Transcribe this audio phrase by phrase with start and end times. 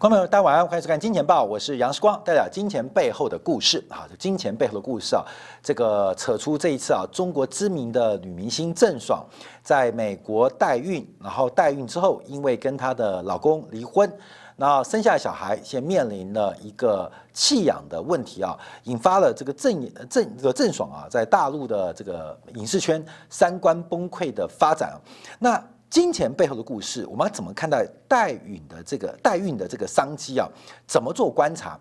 [0.00, 5.22] 观众朋友，大家晚上好，欢迎收看《金钱报》，我是杨世光，带来金钱背后的故事啊，金钱背后的故事啊，
[5.62, 9.22] 这个扯出这一次啊，中国知名的女明星郑爽
[9.62, 14.10] 在美国代孕，然后代孕之后，因为跟她的老公离婚，
[14.56, 24.98] 然后生下小孩，现面临了一个弃养的问题啊，引发了这个郑郑这个郑爽啊，在大陆的这个影视圈三观崩溃的发展，
[25.38, 25.62] 那。
[25.90, 30.48] 金钱背后的故事，我们要怎么看待代孕的这个代孕的这个商机啊？
[30.86, 31.76] 怎么做观察？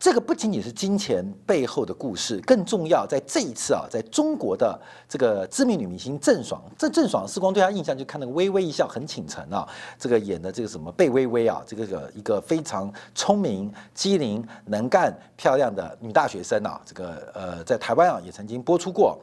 [0.00, 4.76] 这个不仅仅是金钱背后的故事，更重要在这一次啊，在中国的
[5.08, 9.64] 这个知名女明星郑爽，这郑爽，时光对她印象就看那个微微一笑很倾城啊，
[9.96, 19.16] 这个演的这个什么贝微微啊，这个个一个非常聪明、机灵、能干、漂亮的女大学生啊，这个呃，在台湾啊也曾经播出过。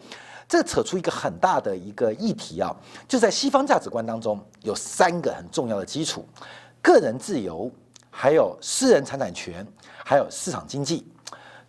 [0.49, 2.75] 这扯出一个很大的一个议题啊，
[3.07, 6.25] 就在西方价值观当中有三个很重要的基础：
[6.81, 7.71] 个人自由，
[8.09, 9.63] 还有私人财产权，
[10.03, 11.05] 还有市场经济。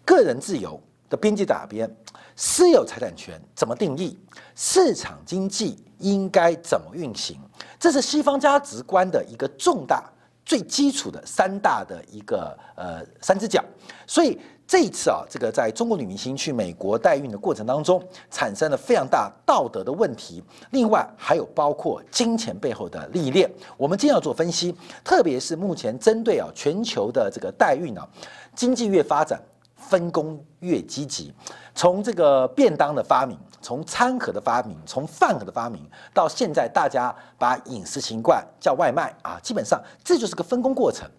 [0.03, 1.95] 个人自由的边界哪边？
[2.34, 4.19] 私有财产权怎么定义？
[4.56, 7.39] 市场经济应该怎么运行？
[7.78, 10.11] 这是西方价值观的一个重大、
[10.42, 13.62] 最基础的三大的一个呃三只脚，
[14.06, 14.41] 所以。
[14.70, 20.40] 这一次啊，这个在中国女明星去美国代孕的过程当中，产生了非常大道德的问题。
[20.70, 24.72] 另外还有包括金钱背后的历练，我们今天要做分析。
[25.02, 28.08] 特别是目前针对啊全球的这个代孕啊，
[28.54, 29.42] 经济越发展，
[29.74, 31.34] 分工越积极。
[31.74, 41.10] 从这个便当的发明，从餐盒的发明，从饭盒的发明，到现在大家把饮食习惯叫外卖啊，基本上这就是个分工过程。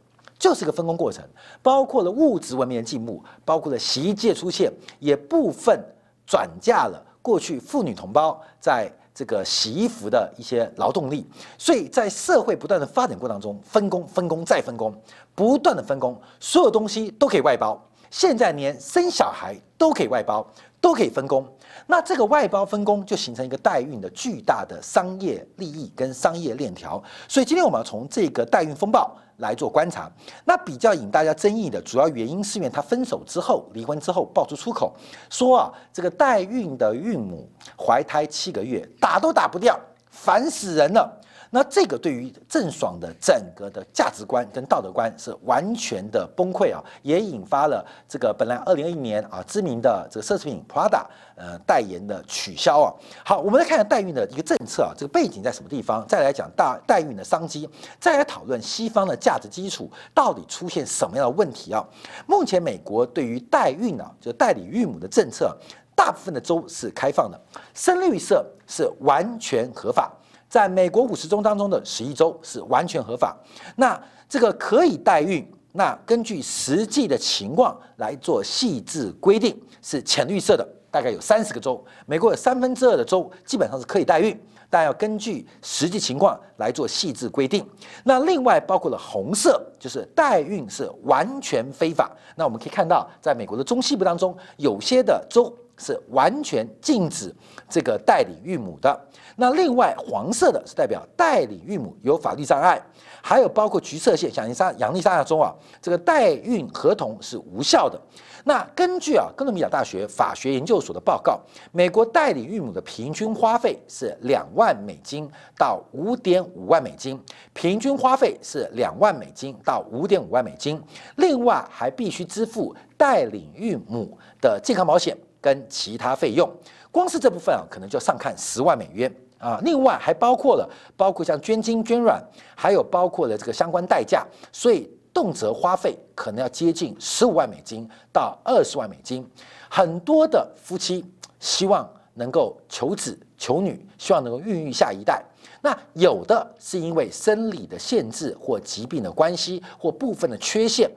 [0.42, 1.24] 就是个分工过程，
[1.62, 5.80] 包括了物质文明的进步，包括了洗衣机的出现，也部分
[6.26, 11.30] 转嫁了过去妇女同胞在这个洗衣服的一些劳动力。
[11.60, 14.92] 所以在社会不断的发展过程当中，分工、分工再分工，
[15.36, 17.80] 不断的分工，所有东西都可以外包。
[18.10, 20.44] 现在连生小孩都可以外包，
[20.82, 21.46] 都可以分工。
[21.86, 27.02] 那这个外包分工就形成一个代孕的巨大的商业利益跟商业链条。
[27.28, 29.16] 所以今天我们要从这个代孕风暴。
[29.42, 30.10] 来做观察，
[30.46, 34.96] 那比较引大家争议的主要原因是因为他分手之后、离婚之后爆出出口，
[35.30, 39.78] 说啊，这个代孕的孕母怀胎七个月，打都打不掉，
[40.10, 41.22] 烦死人了。
[41.54, 51.04] 那这个对于郑爽的整个的价值观跟道德观是完全的崩溃啊，也引发了这个本来二零二一年啊知名的这个奢侈品 Prada
[51.36, 52.88] 呃代言的取消啊。
[53.26, 56.08] 好，我们来看看代孕的一个政策啊，这个背景在什么地方？
[56.08, 57.70] 再来讲大代孕的商机，
[58.00, 61.86] 再来讨论西方的价值基础到底出现什么样的问题啊？
[62.26, 65.54] 目前美国对于代孕啊，就代理孕母的政策，
[65.94, 67.38] 大部分的州是开放的，
[67.74, 70.10] 深绿色是完全合法。
[70.52, 73.38] 在美国五十州当中的十一州是完全合法，
[73.78, 73.98] 那
[74.28, 84.38] 这个可以代孕，那根据实际的情况来做细致规定，是浅绿色的，大概有三十个州，美国有三分之二的州基本上是可以代孕，
[84.70, 87.66] 但要根据实际情况来做细致规定。
[88.04, 92.12] 那另外包括了红色，就是代孕是完全非法。
[92.36, 95.58] 那我们可以看到，在美国的中西部当中，有些的州。
[95.82, 97.36] 是完全禁止
[97.68, 98.98] 这个代理孕母的。
[99.36, 102.80] 那另外黄色的是代表代理孕母有法律障碍，
[103.24, 108.00] 还有包括橘色线，像沙亚利桑那州啊，这个代孕合同是无效的。
[108.44, 111.40] 那根据啊哥伦比亚大学法学研究所的报告，
[111.72, 117.20] 美国代理孕母的平均花费是两万美金到五点五万美金，
[117.54, 120.82] 平均花费是两万美金到五点五万美金。
[121.18, 125.16] 另外还必须支付代理孕母的健康保险。
[125.42, 126.48] 跟其他费用，
[126.92, 129.60] 光是这部分啊，可能就上看十万美元啊。
[129.64, 132.24] 另外还包括了，包括像捐精捐卵，
[132.56, 134.24] 还有包括了这个相关代价，
[134.54, 139.28] 所以动辄花费可能要接近十五万美金到二十万美金。
[139.68, 141.04] 很多的夫妻
[141.40, 145.24] 希望能够求子求女，希望能够孕育下一代。
[145.64, 150.88] 那有的是因为生理的限制或疾病的关系，或部分的缺陷，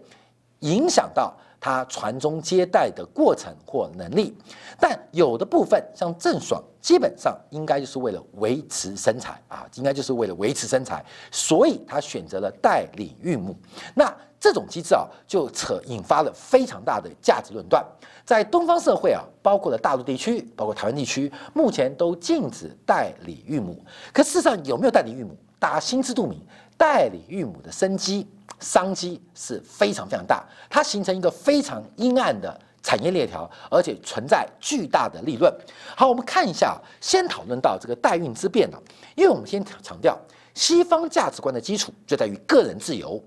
[0.60, 1.34] 影响到。
[1.64, 4.36] 他传宗接代的过程或能力，
[4.78, 13.56] 但有的部分像郑爽，基本上应该就是为了维持身材啊，应该就是为了维持身材，所以他选择了代理孕母。
[13.94, 17.82] 那这种机制啊，就扯引发了非常大的价值论断。
[18.26, 23.82] 在东方社会啊，包括了大陆地区，包括台湾地区，目前都禁止代理孕母。
[24.12, 25.34] 可事实上有没有代理孕母？
[25.58, 26.38] 大家心知肚明，
[26.84, 28.26] 代理孕母的生机。
[28.60, 35.52] 商机是非常非常大，它形成一个非常阴暗的产业链条，而且存在巨大的利润。
[35.96, 38.78] 好，我们看一下，先讨论到这个代孕之变呢，
[39.16, 40.18] 因为我们先强调
[40.54, 43.22] 西方价值观的基础就在于个人自由、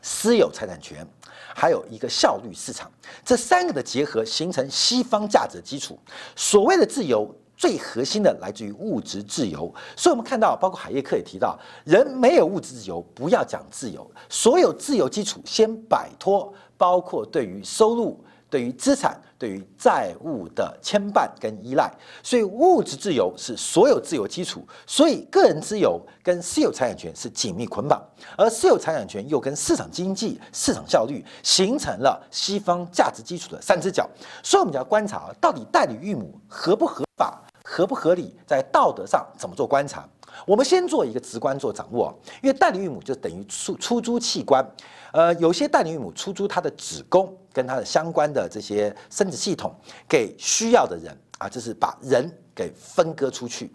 [0.00, 1.06] 私有财产权，
[1.54, 2.90] 还有一个效率市场，
[3.24, 5.98] 这三个的结合形成西方价值基础。
[6.36, 7.34] 所谓的自由。
[7.64, 21.90] 最核心的来自于物质自由，所以我们看到，包括海耶克也提到，人没有物质自由，不要讲自由，所有自由基础先摆脱，包括对于收入、对于资产、对于债务的牵绊跟依赖，
[22.22, 27.98] 所以物质自由是所有自由基础，所以个人自由跟私有财产权是紧密捆绑，
[28.36, 34.06] 而私有财产权又跟市场经济、市场效率形成了西方价值基础的三只脚，
[34.42, 37.40] 所以我们就要观察到底代理育母合不合法。
[37.66, 40.06] 合不合理，在道德上怎么做观察？
[40.46, 44.64] 我们先做一个直观做掌握，因为代理孕母就等于出出租器官，
[45.12, 49.74] 呃，有些代理孕母出租她的子宫跟她的相关的这些生殖系统
[50.06, 53.72] 给需要的人啊，就是把人给分割出去。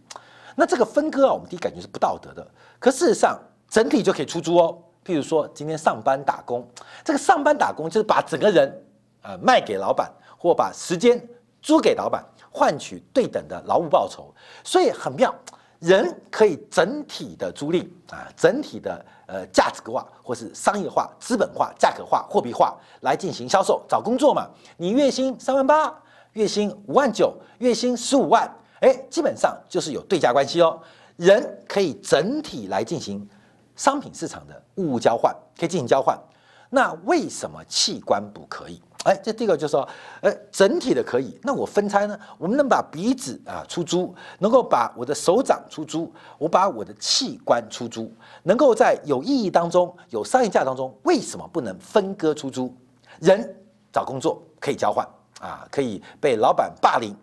[0.56, 2.48] 那这个分割啊，我们第一感觉是不道德的，
[2.78, 3.40] 可事实上
[3.70, 4.78] 整体就可以出租哦。
[5.04, 6.68] 譬如说今天上班打工，
[7.04, 8.86] 这个上班打工就是把整个人
[9.24, 11.20] 呃卖给老板，或把时间
[11.62, 12.24] 租给老板。
[12.52, 15.34] 换取对等的劳务报酬，所以很妙。
[15.80, 23.82] 人可以整体的租赁啊，整体的呃价值化，或是商业化、资本化、价格化、货币化来进行销售。
[23.88, 25.98] 找工作嘛，你月薪三万八，
[26.34, 30.78] 月薪五万九，月薪十五万，哎，基本上就是有对价关系哦。
[31.16, 33.26] 人可以整体来进行
[33.78, 36.20] 商品市场的物物交换，可以进行交换。
[36.70, 38.82] 那为什么器官不可以？
[39.06, 39.88] 哎，这第一个就是说，
[40.20, 42.20] 哎，整体的可以，那我分拆呢？
[42.38, 48.12] 我们能把鼻子啊出租，能够把我的手掌出租，我把我的器官出租，
[48.44, 52.76] 能够在有意义当中、有商业价当中，为什么不能分割出租？
[53.22, 53.56] 人
[53.92, 55.08] 找工作可以交换
[55.40, 57.16] 啊，可以被老板霸凌，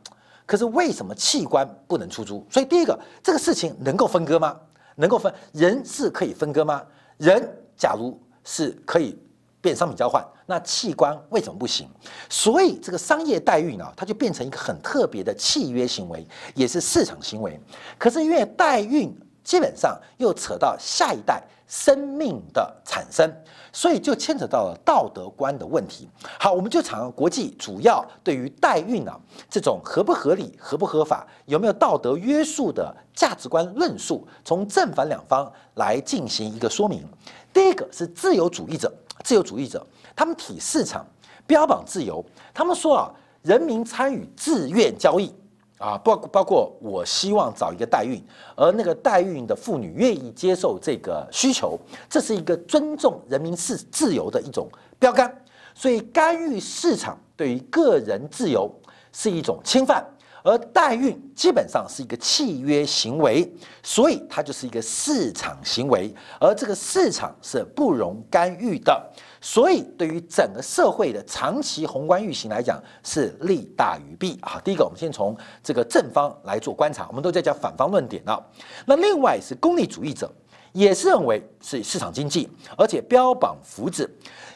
[0.46, 2.46] 可是为什么器官不能出租？
[2.50, 4.58] 所以第一个，这个事情能够分割吗？
[4.94, 5.31] 能够分？
[5.52, 6.82] 人是可以分割吗？
[7.19, 7.46] 人
[7.76, 9.19] 假如是可以。
[9.66, 11.88] 变商品交换，那器官为什么不行？
[12.30, 16.24] 所以这个商业代孕呢，它就变成一个很特别的契约行为，
[16.54, 17.58] 也是市场行为。
[17.98, 23.28] 可是因为代孕基本上又扯到下一代生命的产生，
[23.72, 26.08] 所以就牵扯到了道德观的问题。
[26.38, 29.19] 好，我们就从国际主要对于代孕啊
[29.50, 37.04] 这种合不合理、合不合法、有没有道德约束的价值观论述，从正反两方来进行一个说明。
[37.52, 38.92] 第一个是自由主义者。
[39.24, 39.84] 自由主义者，
[40.14, 41.06] 他们体市场
[41.46, 42.24] 标榜自由，
[42.54, 43.10] 他们说啊，
[43.42, 45.34] 人民参与自愿交易
[45.78, 48.22] 啊，包包括我希望找一个代孕，
[48.54, 51.78] 而那个代孕的妇女愿意接受这个需求，
[52.08, 54.68] 这是一个尊重人民是自由的一种
[54.98, 55.32] 标杆，
[55.74, 58.70] 所以干预市场对于个人自由
[59.12, 60.04] 是一种侵犯。
[60.46, 63.52] 而代孕基本上是一个契约行为，
[63.82, 74.60] 所以它就是一个市场行为，而这个市场是不容干预的，所以对于整个社会的长期宏观运行来讲是利大于弊啊。
[74.64, 78.40] 第一个，我们先从这个正方来做观察，我们都在讲反方论点了。
[78.87, 80.32] 那另外是功利主义者，
[80.76, 84.06] 也是认为是市场经济，而且标榜福祉。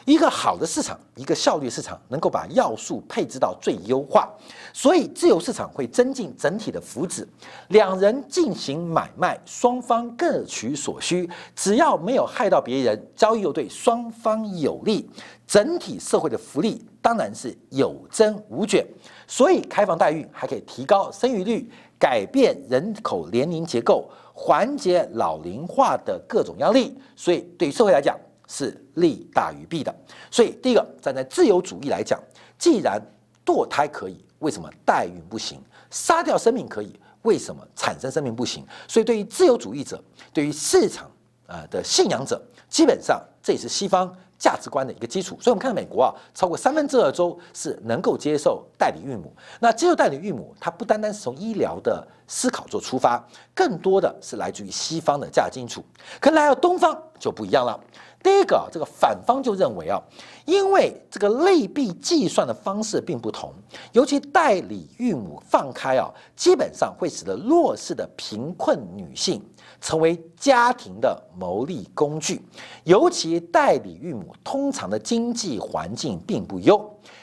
[0.05, 4.29] 一个好的市场，一个效率市场，能够把要素配置到最优化，
[4.71, 7.25] 所以自由市场会增进整体的福祉。
[7.69, 15.09] 两人进行买卖，双方各取所需，只要没有害到别人，交易又对双方有利，
[15.47, 18.85] 整体社会的福利当然是有增无减。
[19.27, 26.97] 所以开放代孕还可以提高生育率，改变人口年龄结构，缓解老龄化的各种压力。
[27.15, 29.95] 所以对社会来讲，是利大于弊的，
[30.29, 32.19] 所以第一个站在自由主义来讲，
[32.57, 33.01] 既然
[33.45, 35.61] 堕胎可以，为什么代孕不行？
[35.89, 38.65] 杀掉生命可以，为什么产生生命不行？
[38.87, 41.09] 所以对于自由主义者，对于市场
[41.47, 44.13] 啊的信仰者，基本上这也是西方。
[44.41, 49.31] 价值观的一个基础，所以我们看到美国啊，超过三分之二州是能够接受代理孕母。
[49.59, 55.83] 那接受代理孕母，它不单单是从医疗的思考做出发，更多的是来自于西方的价值基础。
[56.19, 57.79] 可来到东方就不一样了。
[58.23, 60.01] 第一个啊，这个反方就认为啊，
[60.45, 63.53] 因为这个类币计算的方式并不同，
[63.91, 69.41] 尤其代理孕母放开啊，基本上会使得弱势的贫困女性。
[69.79, 72.39] 成为家庭的牟利工具，
[72.83, 76.79] 尤其代理孕母通常的经济环境并不优，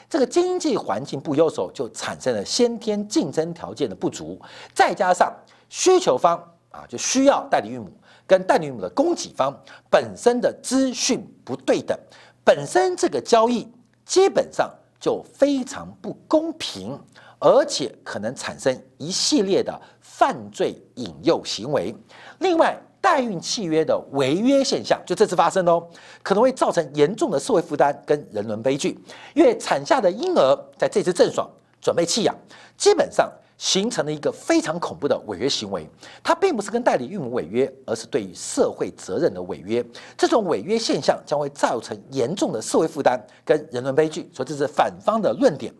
[0.09, 4.37] 这个经济环境不优时候，就产生了先天竞争条件的不足，
[4.73, 5.33] 再加上
[5.69, 6.37] 需求方
[6.69, 7.89] 啊就需要代理孕母，
[8.29, 9.51] 跟代孕母的供给方
[9.89, 11.97] 本身的资讯不对等，
[12.43, 13.67] 本身这个交易
[14.05, 14.69] 基本上
[14.99, 16.95] 就非常不公平，
[17.39, 21.95] 而且可能产生一系列的犯罪引诱行为。
[22.37, 25.87] 另外，代孕契约的违约现象，就这次发生哦，
[26.21, 28.99] 可能会造成严重的社会负担跟人伦悲剧。
[29.33, 31.49] 因为产下的婴儿在这次郑爽
[31.81, 32.35] 准备弃养，
[32.77, 35.87] 基本上形成了一个非常恐怖的违约行为。
[36.23, 39.85] 它并不是跟代理孕母违约，而是对于社会责任的违约。
[40.17, 44.27] 这种违约现象将会造成严重的社会负担跟人伦悲剧。
[44.33, 45.71] 所以这是反方的论点。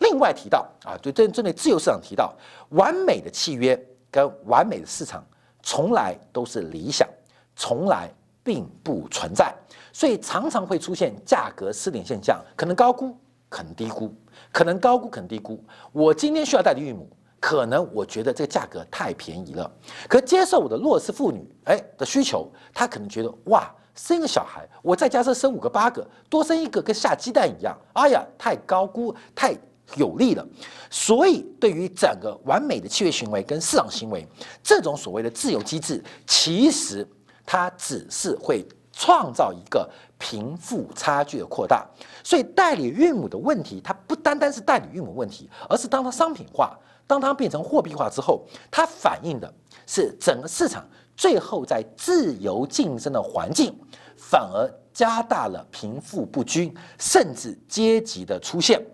[0.00, 2.34] 另外提到啊，对针针对自由市场提到，
[2.70, 3.78] 完美的契约
[4.10, 5.22] 跟完美的市场。
[5.66, 7.08] 从来都是理想，
[7.56, 8.12] 从来
[8.42, 9.50] 并不存在，
[9.94, 13.16] 所以常常会出现价格失灵现象，可能高估，
[13.48, 14.14] 可能低估，
[14.52, 15.58] 可能高估，可能低估。
[15.90, 17.08] 我今天需要代理孕母，
[17.44, 19.70] 可能我觉得这个价格太便宜了，
[20.08, 29.54] 可接受我的弱势妇女哎的需求，她可能觉得哇，生一个小孩，我再加上生五个八个，多生一个跟下鸡蛋一样，哎呀，太高估，太。
[29.96, 30.42] 有利了，
[30.88, 34.26] 所以对于整个完美的契约行为跟市场行为，
[34.62, 37.06] 这种所谓的自由机制，其实
[37.44, 39.86] 它只是会创造一个
[40.16, 41.86] 贫富差距的扩大。
[42.24, 46.74] 所以代理孕母的问题，它不单单是代理孕母问题，而是当它商品化，
[47.06, 49.52] 当它变成货币化之后，它反映的
[49.86, 50.84] 是整个市场
[51.16, 53.74] 最后在自由竞争的环境，
[54.16, 58.84] 反而加大了贫富不均，甚至阶级的出现。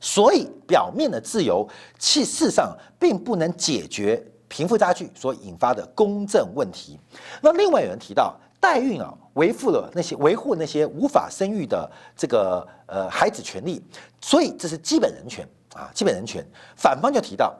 [0.00, 1.68] 所以，表面的自由，
[1.98, 6.98] 其事实上并不能解决贫富差距所引发的公正问题。
[7.42, 13.84] 那另外有人提到，代孕啊，维护了那些维护那些无法生育的这个呃孩子权利，
[14.20, 15.44] 所以这是基本人权
[15.78, 16.44] 啊，基本人权。
[16.76, 17.56] 反方就提到，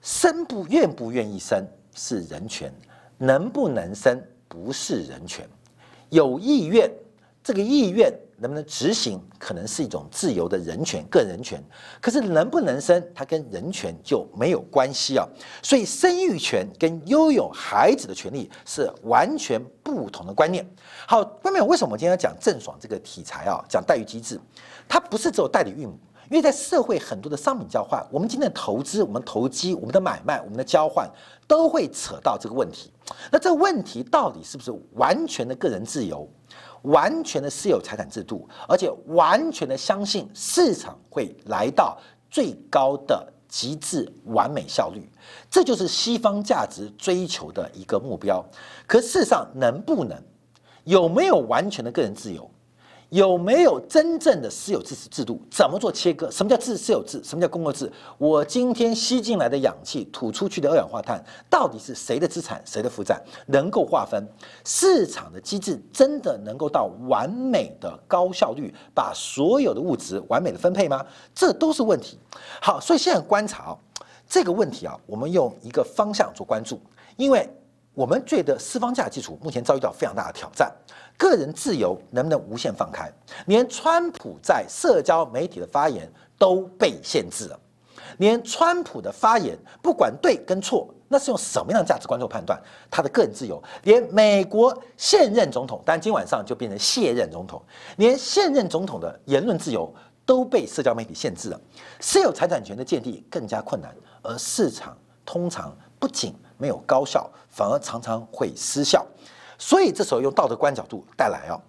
[0.00, 2.72] 生不愿不愿意生是人权，
[3.18, 5.48] 能不能生不是人权，
[6.08, 6.90] 有意愿，
[7.42, 8.12] 这个意愿。
[8.42, 11.62] 能不能执行，可能是一种自由的人权、个人权。
[12.00, 15.28] 可是能不能生，它跟人权就没有关系啊。
[15.62, 20.66] 所以生育权跟拥有孩子的权利是完全不同的观念。
[21.06, 23.62] 好，外面为什么我今天要讲郑爽这个题材啊？
[23.68, 24.40] 讲待遇机制，
[24.88, 25.98] 它不是只有代理孕母，
[26.30, 31.10] 因为在社会很多的商品交换，我们今天的投资、我们投机、我们的买卖、我们的交换，
[31.48, 32.88] 都会扯到这个问题。
[33.32, 36.26] 那这个问题到底是不是完全的个人自由？
[36.82, 41.98] 完全的私有财产制度，而且完全的相信市场会来到
[42.30, 45.06] 最高的极致完美效率，
[45.50, 48.42] 这就是西方价值追求的一个目标。
[48.86, 50.16] 可事实上，能不能
[50.84, 52.48] 有没有完全的个人自由？
[53.10, 55.40] 有没有真正的私有制制度？
[55.50, 56.30] 怎么做切割？
[56.30, 57.20] 什么叫自私有制？
[57.24, 57.90] 什么叫公有制？
[58.18, 63.20] 我今天吸进来的氧气、吐出去的二氧化碳，到底是谁的资产、谁的负债？
[63.46, 64.24] 能够划分？
[64.64, 71.04] 市场的机制真的能够到完美的高效率，把所有的物质完美的分配吗？
[71.34, 72.16] 这都是问题。
[72.62, 73.76] 好，所以现在观察
[74.28, 76.80] 这个问题啊，我们用一个方向做关注，
[77.16, 77.48] 因为
[77.92, 80.72] 我们觉得四方价基础目前遭遇到非常大的挑战。
[81.20, 83.12] 个人自由能不能无限放开？
[83.44, 87.60] 连川普在社交媒体的发言都被限制了。
[88.16, 92.58] 连川普的发言，不管对跟错，那是用什么样的价值观做判断？
[92.90, 97.62] 他的个人自由，连美国现任总统，但今晚上就变成卸任总统，
[97.98, 101.60] 连现任总统的言论自由都被社交媒体限制了。
[102.00, 104.96] 私有财产权的建立更加困难，而市场
[105.26, 109.06] 通常不仅没有高效，反而常常会失效。
[109.60, 111.60] 所以这时候用道德观角度带来啊，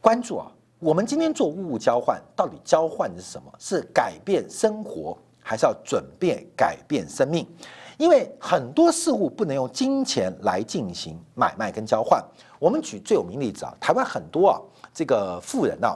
[0.00, 3.52] 关注啊，我们今天做物物交换，到底交换的是什么？
[3.58, 7.46] 是改变生活，还是要准备改变生命？
[7.98, 12.24] 因为很多事物不能用金钱来进行买卖跟交换。
[12.58, 14.60] 我们举最有名例子啊，台湾很多啊
[14.94, 15.94] 这个富人啊，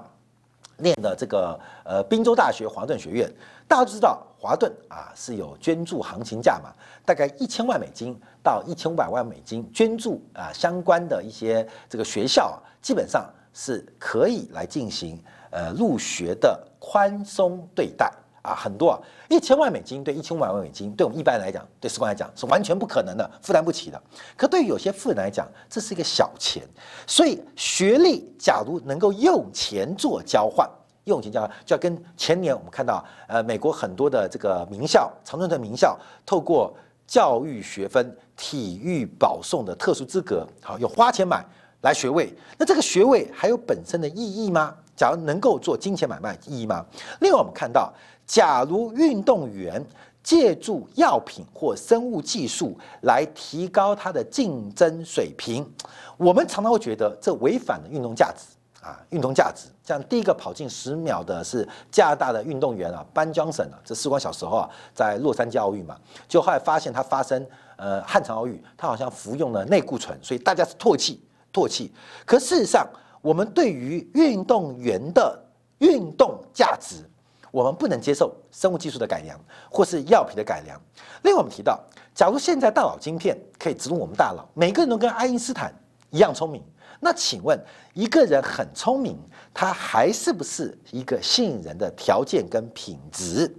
[0.77, 3.33] 念的这个呃滨州大学华顿学院，
[3.67, 6.73] 大家都知道华顿啊是有捐助行情价嘛，
[7.05, 8.19] 大概一千万美金。
[8.43, 24.03] 到一千五百万美金捐助啊，相关的一些这个学校啊，基本上是可以来进行呃入学的宽松对待啊，很多啊，一千万美金对一千五百万美金，对我们一般来讲，对士官来讲是完全不可能的，负担不起的。
[24.39, 26.67] 可对于有些富人来讲，这是一个小钱，
[27.07, 30.67] 所以学历假如能够用钱做交换，
[31.11, 36.75] 用钱交换，就要跟前年我们看到呃美国很多的这个名校，常春藤名校，透过
[37.07, 38.17] 教育学分。
[38.43, 41.45] 体育保送的特殊资格，好，有花钱买
[41.83, 44.75] 来学位，那这个学位还有本身的意义吗？
[44.97, 46.83] 假如能够做金钱买卖，意义吗？
[47.21, 47.93] 另外，我们看到，
[48.27, 49.85] 假如运动员
[50.23, 55.71] 借助药品或生物技术来提高他的竞争水平，
[56.17, 58.47] 我们常常会觉得这违反了运动价值
[58.83, 59.69] 啊，运动价值。
[59.91, 67.45] 像第一个跑进十秒的是加拿大的运动员啊，班江省啊，这事关小时候啊，在洛杉矶奥运嘛，就后来发现他发生
[67.77, 71.21] 呃汉城奥运，他好像服用了内固醇，所以大家是唾弃
[71.53, 71.93] 唾弃。
[72.25, 72.87] 可事实上，
[73.21, 75.37] 我们对于运动员的
[75.79, 77.03] 运动价值，
[77.51, 79.37] 我们不能接受生物技术的改良
[79.69, 80.81] 或是药品的改良。
[81.23, 81.81] 另外，我们提到，
[82.15, 85.75] 假如现在大脑晶片可以植入我们大脑，每个人都跟爱因斯坦
[86.11, 86.63] 一样聪明。
[87.03, 87.59] 那请问，
[87.95, 89.19] 一个人很聪明，
[89.55, 93.51] 他还是不是一个吸引人的条件跟品质？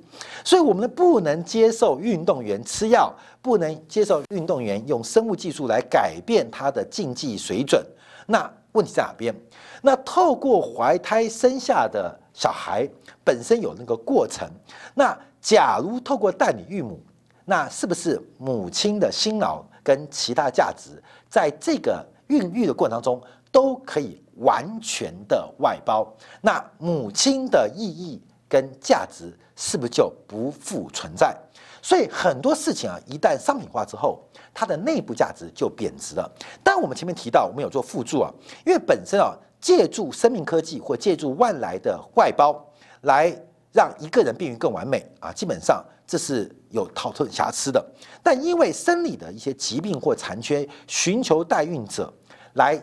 [0.45, 7.83] 所以，我们不能接受运动员吃药，不能接受运动员用生物技术来改变他的竞技水准。
[8.27, 9.35] 那问题在哪边？
[9.81, 12.87] 那透过怀胎生下的小孩
[13.23, 14.47] 本身有那个过程。
[14.93, 17.03] 那假如透过代理育母，
[17.45, 22.05] 那是不是母亲的辛劳跟其他价值在这个？
[22.31, 23.21] 孕育的过程当中
[23.51, 26.07] 都可以完全的外包，
[26.39, 31.35] 那母亲的意义跟价值是不是就不复存在？
[31.81, 34.23] 所以很多事情啊，一旦商品化之后，
[34.53, 36.31] 它的内部价值就贬值了。
[36.63, 38.31] 当然，我们前面提到，我们有做辅助啊，
[38.65, 42.65] 因为本身啊，借助生命科技或借助外来的外包
[43.01, 43.35] 来
[43.73, 47.83] 让一个人变于更完美啊，基本上这是有讨特瑕疵的。
[48.23, 52.13] 但因为生理的一些疾病或残缺，寻求代孕者。
[52.53, 52.81] 来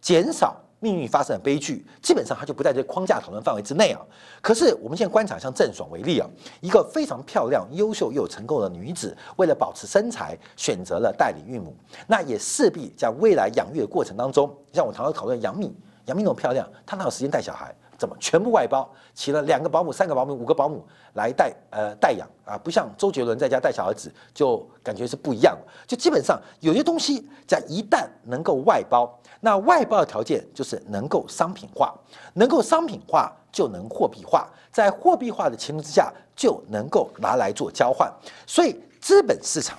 [0.00, 4.00] 减少命运发生的悲剧，基本上它就不在这框架讨论范围之内啊。
[4.40, 6.28] 可是我们现在观察，像郑爽为例啊，
[6.60, 11.74] 一个非常漂亮、优秀又有成功的女子，为了保持身材，选择了代理孕母，
[12.06, 15.74] 那也势必在未来养育的过程当中，像我常常讨论杨幂，
[16.06, 17.74] 杨幂那么漂亮，她哪有时间带小孩？
[17.98, 22.56] 怎么全部外包，请了两个保姆、三个保姆、五个保姆来带呃带养啊？
[22.56, 25.58] 不像周杰伦在家带小儿子，就感觉是不一样。
[25.84, 31.92] 就基本上有些东西在一旦能够外包，那外包的条件就是能够商品化，
[32.34, 38.08] 能够商品化就能货币化，在货币化的前提之下就能够拿来做交换。
[38.46, 39.76] 所以资本市场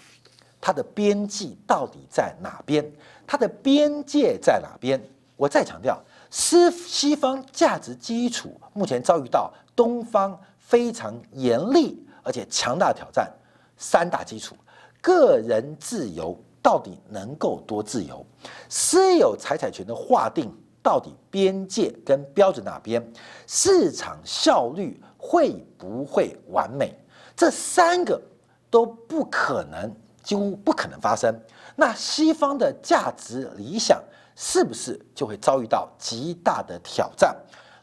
[0.59, 2.85] 它的边际到底在哪边？
[3.25, 5.01] 它的边界在哪边？
[5.37, 5.97] 我再强调。
[6.29, 13.31] 西西方价值基础目前遭遇到东方非常严厉而且强大的挑战，
[13.77, 14.55] 三大基础：
[15.01, 18.23] 个人自由到底能够多自由？
[18.67, 23.03] 私有财产权的划定到底边界跟标准哪边？
[23.47, 26.93] 市场效率会不会完美？
[27.35, 28.21] 这三个
[28.69, 31.33] 都不可能，几乎不可能发生。
[31.75, 33.99] 那西方的价值理想？
[34.41, 37.35] 是不是就会遭遇到极大的挑战？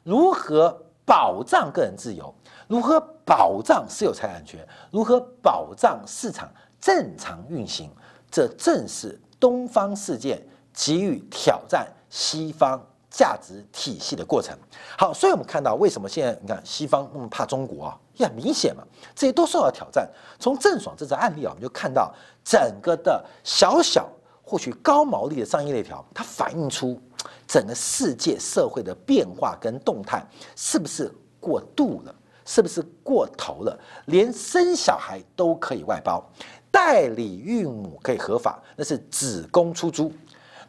[0.03, 2.35] 如何保障个人自由？
[2.67, 4.67] 如何保障私有财产权？
[4.91, 6.49] 如何保障市场
[6.81, 7.91] 正常运行？
[8.31, 10.43] 这正是东方世界
[10.73, 14.57] 给予挑战西方价值体系的过程。
[14.97, 18.01] 好，所以我们看到为什么现在你看西方那么怕中国啊？
[18.15, 18.83] 也很明显嘛，
[19.15, 20.11] 这些都受到挑战。
[20.39, 22.11] 从郑爽这则案例啊，我们就看到
[22.43, 24.09] 整个的小小。
[24.49, 26.97] 获取高毛利的商业链条，它反映出
[27.49, 32.15] 整个世界社会的变化跟动态，是不是过度了？
[32.45, 33.77] 是不是过头了？
[34.05, 36.25] 连生小孩都可以外包，
[36.71, 40.13] 代理孕母可以合法，那是子宫出租。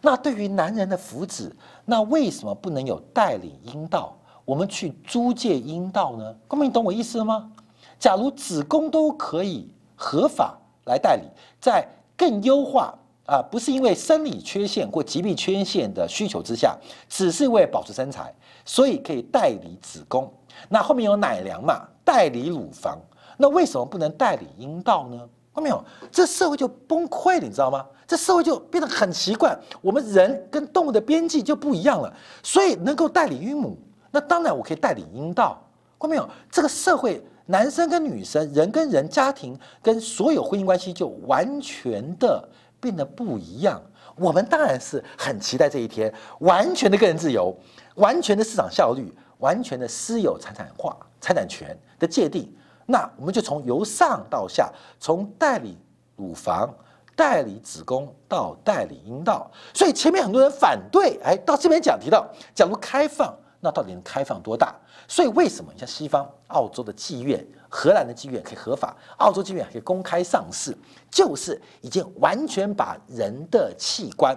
[0.01, 1.51] 那对于男人的福祉，
[1.85, 4.17] 那为什么不能有代理阴道？
[4.43, 6.35] 我们去租借阴道呢？
[6.47, 7.51] 公民，你懂我意思了吗？
[7.99, 11.23] 假如子宫都可以合法来代理，
[11.61, 11.87] 在
[12.17, 12.97] 更优化。
[13.27, 16.75] 啊，不是因为生理缺陷或疾病缺陷的需求之下，
[17.09, 20.31] 只是为了保持身材，所以可以代理子宫。
[20.69, 22.97] 那后面有奶粮嘛，代理乳房。
[23.37, 25.17] 那为什么不能代理阴道呢？
[25.53, 25.83] 看到没有？
[26.09, 27.85] 这社会就崩溃了，你知道吗？
[28.07, 29.53] 这社会就变得很奇怪。
[29.81, 32.11] 我们人跟动物的边际就不一样了。
[32.41, 33.77] 所以能够代理孕母，
[34.09, 35.61] 那当然我可以代理阴道。
[35.99, 36.27] 看到没有？
[36.49, 42.47] 这个社会，男生跟女生，人跟人，家庭跟所有婚姻关系就完全的。
[42.87, 43.81] 变得不一样，
[44.15, 47.53] 我们当然是很期待这一天，完全的个人自由，
[47.95, 52.49] 完全的市场效率，完全的私有财产化、财产权的界定。
[52.85, 54.71] 那我们就从由上到下，
[55.01, 55.77] 从代理
[56.15, 56.73] 乳房、
[57.13, 59.51] 代理子宫到代理阴道。
[59.73, 64.73] 所以前面很多人反对，哎，到这边讲提到，假如开放，那到底能开放多大？
[65.09, 67.45] 所以为什么你像西方、澳洲的妓院？
[67.77, 70.75] 荷兰的妓院可以合法，澳洲妓院可以公开上市，
[71.11, 74.35] 就是已经完全把人的器官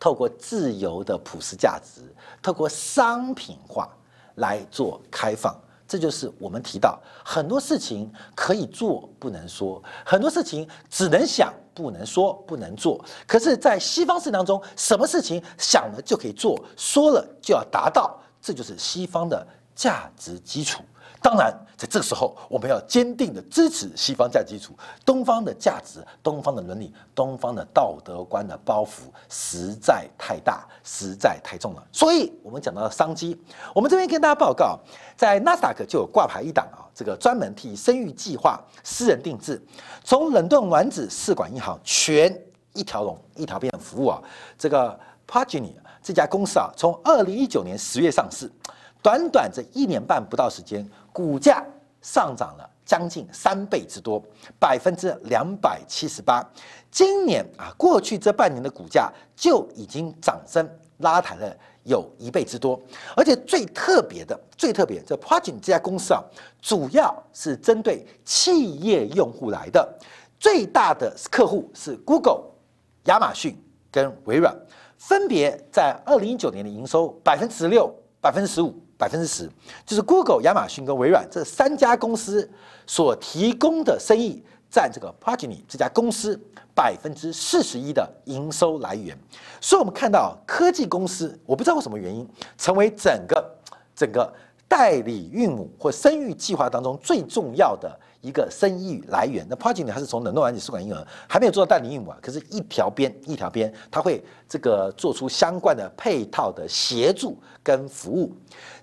[0.00, 2.00] 透过自由的普世价值，
[2.40, 3.94] 透过商品化
[4.36, 5.54] 来做开放，
[5.86, 13.04] 这就是我们提到很多事情可以做不能说，很多事情只能想不能说不能做。
[13.26, 20.82] 可是，在西方世界当中，什么事情想了就可以做，说了就要达到，这就是西方的价值基础。
[21.24, 24.74] 当然，在这个时候，我们要坚定的支持西方价值基础，
[25.06, 31.82] 东方的价值、东方的伦理、东方的道德观的包袱实在太大，实在太重了。
[31.90, 33.40] 所以，我们讲到商机，
[33.74, 34.78] 我们这边跟大家报告，
[35.16, 39.58] 在纳斯达克就有挂牌一档啊，这个专门替生育计划私人定制，
[40.04, 42.38] 从冷冻卵子试管婴儿全
[42.74, 44.22] 一条龙一条边的服务啊，
[44.58, 48.52] 这个 p a g i n i 这家公司啊，从二零一九年十月上市。
[49.02, 50.82] 短短这一年半不到时间，
[51.14, 51.64] 股价
[52.02, 54.20] 上涨了将近三倍之多，
[54.58, 56.44] 百分之两百七十八。
[56.90, 62.78] 今年啊，过去这半年的股价就已经涨升拉抬了有一倍之多。
[63.16, 66.20] 而且最特别的、最特别，这 p r o j e c t 这家公司啊，
[66.60, 69.88] 主要是针对企业用户来的，
[70.40, 72.42] 最大的客户是 Google、
[73.04, 73.56] 亚马逊
[73.90, 74.52] 跟微软，
[74.98, 77.90] 分别在二零一九年的营收百分之十六、
[78.24, 78.74] 百分之十五。
[78.96, 79.50] 百分之十，
[79.84, 82.48] 就是 Google、亚马逊跟微软这三家公司
[82.86, 86.40] 所提供的生意，占这个 p r o g e n y 这家公司
[86.76, 89.18] 百分之四十一的营收来源。
[89.60, 93.44] 所以，我们看到科技公司，我不知道为什么原因，成为整个
[93.96, 94.32] 整个
[94.68, 97.98] 代理孕母或生育计划当中最重要的。
[98.20, 108.34] 一个生意来源，那 p r o j e c t 它是从冷冻卵子试管婴儿还没有做到代理孕母啊，可是一条边一条边，它会这个做出相关的配套的协助跟服务。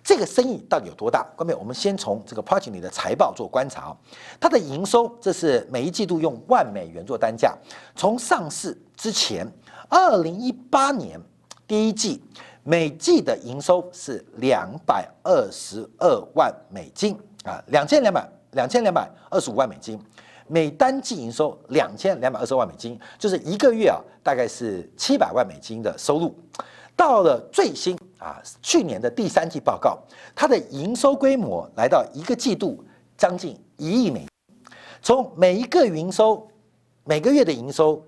[0.03, 1.23] 这个生意到底有多大？
[1.35, 3.97] 关妹，我们先从这个 p r o j e c t 的财报做观察，
[4.39, 7.57] 它的营收这是每一季度用万美元做单价，
[7.95, 9.51] 从上市之前，
[9.89, 11.19] 二零一八年
[11.67, 12.21] 第一季
[12.63, 18.27] 每季的营收是两百二十二万美金啊，两千两百。
[18.51, 19.97] 两千两百二十五万美金，
[20.45, 26.35] 每单季营收两千两百二十万美金，就是一个月啊，大概是七百万美金的收入。
[26.93, 29.97] 到了最新啊，去年的第三季报告，
[30.35, 32.83] 它的营收规模来到一个季度
[33.17, 34.27] 将近一亿美金。
[35.01, 36.45] 从每一个营收，
[37.05, 38.05] 每个月的营收。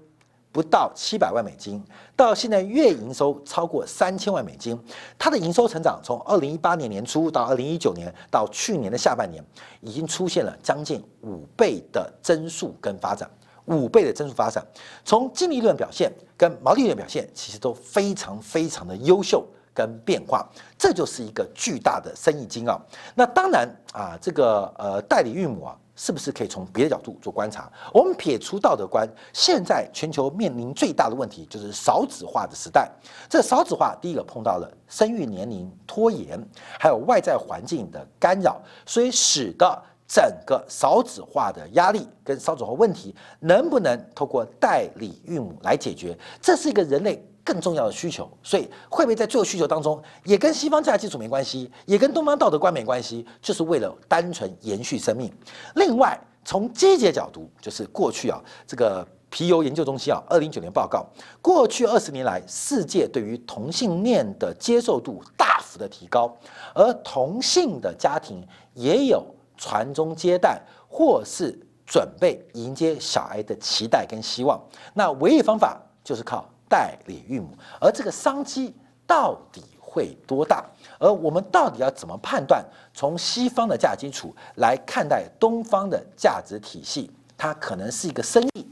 [0.53, 1.83] 不到七百万美金，
[2.15, 4.79] 到现在月营收超过三千万美金，
[5.17, 9.43] 它的营收成长从二零一八年年初到二零一九年到去年的下半年，
[9.81, 13.27] 已经出现了将近五倍的增速跟发展，
[13.65, 14.63] 五倍的增速发展，
[15.03, 22.79] 从净利润表现跟毛利润表现，其实都非常非常的优秀跟变化，这就是一个巨大的生意经啊。
[23.15, 25.75] 那当然啊，这个呃代理孕母啊。
[25.95, 27.71] 是不是可以从别的角度做观察？
[27.93, 32.91] 我们撇除道德观，现在全球面临最大的问题就是少子化的时代。
[33.29, 36.43] 这少子化，第一个碰到了生育年龄拖延，
[36.79, 46.17] 还有外在环境的干扰，所以使得整个少子化的压力跟少子化问题，能不能透过代理孕母来解决？
[46.41, 47.23] 这是一个人类。
[47.43, 55.29] 更重要的需求，所以会不会在最后需求当中，也跟西方价值基础没关系，也跟东方道德观没关系，就是为了单纯延续生命。
[55.75, 61.05] 另外，从积极角度，就是过去啊，这个皮尤研究中心啊，二零一九年报告，
[61.41, 66.33] 过去二十年来，世界对于同性恋的接受度大幅的提高，
[66.73, 68.41] 而同性的家庭
[68.73, 69.25] 也有
[69.57, 74.57] 传宗接代或是准备迎接小孩的期待跟希望。
[74.93, 76.49] 那唯一方法就是靠。
[76.73, 78.73] 代理孕母，而这个商机
[79.05, 80.65] 到底会多大？
[80.97, 82.65] 而我们到底要怎么判断？
[82.95, 88.65] 从西方的价值基础来看待东方的价值体系，它可能是一个生意，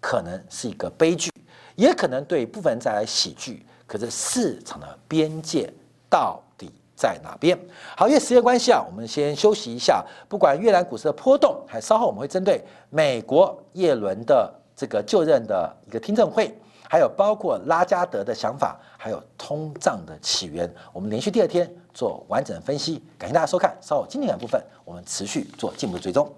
[0.00, 1.32] 可能是一个悲剧，
[1.74, 3.66] 也可能对部分人带来喜剧。
[3.88, 5.68] 可是市场的边界
[6.08, 7.58] 到底在哪边？
[7.96, 10.04] 好，因为时间关系啊，我们先休息一下。
[10.28, 16.56] 不管越南股市的波动，还稍后我们会针对美国叶伦的这个就任的一个听证会。
[16.92, 23.02] 还有包括拉加德的想法，还有通胀的起源，我们连续第二天做完整分析。
[23.18, 26.30] 感谢大家收看，稍后经典部分我们持续做进一步追踪。